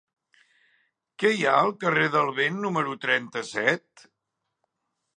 Què 1.25 1.31
hi 1.35 1.45
ha 1.49 1.53
al 1.67 1.75
carrer 1.85 2.07
del 2.17 2.33
Vent 2.41 2.59
número 2.65 2.99
trenta-set? 3.07 4.07